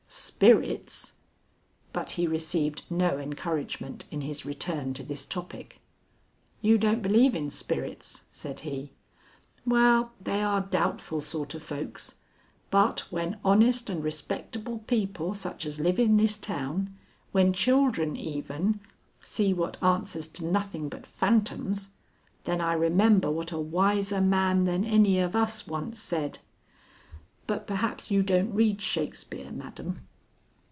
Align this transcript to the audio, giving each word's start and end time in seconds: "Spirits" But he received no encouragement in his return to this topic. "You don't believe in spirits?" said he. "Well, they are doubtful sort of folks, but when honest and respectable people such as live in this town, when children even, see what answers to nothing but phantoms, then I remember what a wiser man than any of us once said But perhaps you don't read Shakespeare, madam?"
"Spirits" 0.13 1.13
But 1.93 2.11
he 2.11 2.25
received 2.27 2.83
no 2.89 3.17
encouragement 3.19 4.05
in 4.11 4.21
his 4.21 4.43
return 4.43 4.93
to 4.95 5.03
this 5.03 5.25
topic. 5.25 5.79
"You 6.61 6.77
don't 6.79 7.03
believe 7.03 7.35
in 7.35 7.49
spirits?" 7.51 8.23
said 8.31 8.61
he. 8.61 8.91
"Well, 9.65 10.11
they 10.19 10.41
are 10.41 10.59
doubtful 10.61 11.21
sort 11.21 11.53
of 11.53 11.61
folks, 11.63 12.15
but 12.71 13.01
when 13.11 13.39
honest 13.45 13.89
and 13.89 14.03
respectable 14.03 14.79
people 14.79 15.33
such 15.35 15.65
as 15.65 15.79
live 15.79 15.99
in 15.99 16.17
this 16.17 16.37
town, 16.37 16.97
when 17.31 17.53
children 17.53 18.17
even, 18.17 18.79
see 19.21 19.53
what 19.53 19.81
answers 19.81 20.27
to 20.29 20.45
nothing 20.45 20.89
but 20.89 21.05
phantoms, 21.05 21.91
then 22.45 22.59
I 22.59 22.73
remember 22.73 23.29
what 23.31 23.51
a 23.53 23.59
wiser 23.59 24.19
man 24.19 24.65
than 24.65 24.83
any 24.83 25.19
of 25.19 25.35
us 25.35 25.67
once 25.67 25.99
said 26.01 26.39
But 27.47 27.67
perhaps 27.67 28.09
you 28.09 28.23
don't 28.23 28.53
read 28.53 28.81
Shakespeare, 28.81 29.51
madam?" 29.51 29.97